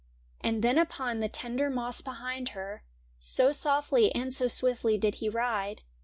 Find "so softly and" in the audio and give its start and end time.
3.19-4.33